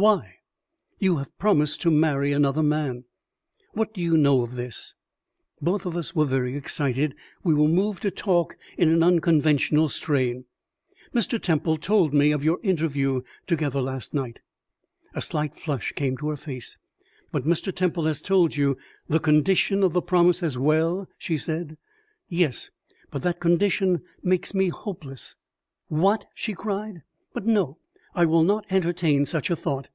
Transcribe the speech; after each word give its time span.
"Why?" 0.00 0.36
"You 1.00 1.16
have 1.16 1.36
promised 1.40 1.80
to 1.80 1.90
marry 1.90 2.30
another 2.30 2.62
man." 2.62 3.02
"What 3.72 3.92
do 3.94 4.00
you 4.00 4.16
know 4.16 4.42
of 4.42 4.54
this?" 4.54 4.94
Both 5.60 5.86
of 5.86 5.96
us 5.96 6.14
were 6.14 6.24
very 6.24 6.54
excited. 6.54 7.16
We 7.42 7.52
were 7.52 7.66
moved 7.66 8.02
to 8.02 8.12
talk 8.12 8.56
in 8.76 8.90
an 8.90 9.02
unconventional 9.02 9.88
strain. 9.88 10.44
"Mr. 11.12 11.42
Temple 11.42 11.78
told 11.78 12.14
me 12.14 12.30
of 12.30 12.44
your 12.44 12.60
interview 12.62 13.22
together 13.48 13.82
last 13.82 14.14
night." 14.14 14.38
A 15.14 15.20
slight 15.20 15.56
flush 15.56 15.90
came 15.90 16.16
to 16.18 16.28
her 16.28 16.36
face. 16.36 16.78
"But 17.32 17.42
Mr. 17.42 17.74
Temple 17.74 18.04
has 18.04 18.22
told 18.22 18.54
you 18.54 18.76
the 19.08 19.18
condition 19.18 19.82
of 19.82 19.94
the 19.94 20.00
promise 20.02 20.44
as 20.44 20.56
well," 20.56 21.08
she 21.18 21.36
said. 21.36 21.76
"Yes; 22.28 22.70
but 23.10 23.22
that 23.24 23.40
condition 23.40 24.02
makes 24.22 24.54
me 24.54 24.68
hopeless." 24.68 25.34
"What!" 25.88 26.24
she 26.36 26.54
cried. 26.54 27.02
"But 27.34 27.46
no, 27.46 27.78
I 28.14 28.24
will 28.26 28.42
not 28.42 28.64
entertain 28.70 29.26
such 29.26 29.48
a 29.48 29.54
thought. 29.54 29.90